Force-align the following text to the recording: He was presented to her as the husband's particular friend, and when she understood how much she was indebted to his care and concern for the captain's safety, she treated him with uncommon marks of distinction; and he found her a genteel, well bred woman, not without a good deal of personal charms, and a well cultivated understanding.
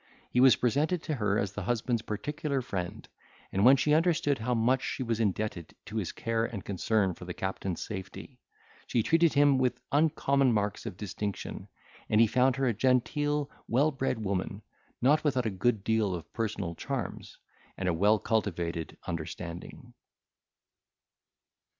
He 0.31 0.39
was 0.39 0.55
presented 0.55 1.03
to 1.03 1.13
her 1.13 1.37
as 1.37 1.51
the 1.53 1.61
husband's 1.61 2.01
particular 2.01 2.63
friend, 2.63 3.07
and 3.51 3.63
when 3.63 3.77
she 3.77 3.93
understood 3.93 4.39
how 4.39 4.55
much 4.55 4.81
she 4.83 5.03
was 5.03 5.19
indebted 5.19 5.75
to 5.85 5.97
his 5.97 6.11
care 6.11 6.43
and 6.43 6.65
concern 6.65 7.13
for 7.13 7.25
the 7.25 7.35
captain's 7.35 7.81
safety, 7.85 8.39
she 8.87 9.03
treated 9.03 9.33
him 9.35 9.59
with 9.59 9.79
uncommon 9.91 10.53
marks 10.53 10.87
of 10.87 10.97
distinction; 10.97 11.67
and 12.09 12.19
he 12.19 12.25
found 12.25 12.55
her 12.55 12.65
a 12.65 12.73
genteel, 12.73 13.51
well 13.67 13.91
bred 13.91 14.17
woman, 14.25 14.63
not 15.03 15.23
without 15.23 15.45
a 15.45 15.51
good 15.51 15.83
deal 15.83 16.15
of 16.15 16.33
personal 16.33 16.73
charms, 16.73 17.37
and 17.77 17.87
a 17.87 17.93
well 17.93 18.17
cultivated 18.17 18.97
understanding. 19.05 19.93